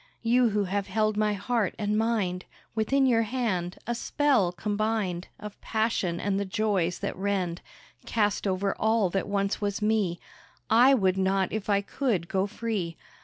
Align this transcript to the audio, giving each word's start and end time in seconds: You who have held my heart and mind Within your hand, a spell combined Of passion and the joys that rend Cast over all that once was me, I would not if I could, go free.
You 0.23 0.49
who 0.49 0.63
have 0.63 0.87
held 0.87 1.15
my 1.15 1.33
heart 1.35 1.75
and 1.77 1.95
mind 1.95 2.45
Within 2.73 3.05
your 3.05 3.21
hand, 3.21 3.77
a 3.85 3.93
spell 3.93 4.51
combined 4.51 5.27
Of 5.39 5.61
passion 5.61 6.19
and 6.19 6.39
the 6.39 6.43
joys 6.43 6.97
that 7.01 7.15
rend 7.15 7.61
Cast 8.07 8.47
over 8.47 8.75
all 8.79 9.11
that 9.11 9.27
once 9.27 9.61
was 9.61 9.79
me, 9.79 10.19
I 10.71 10.95
would 10.95 11.19
not 11.19 11.53
if 11.53 11.69
I 11.69 11.81
could, 11.81 12.27
go 12.27 12.47
free. 12.47 12.97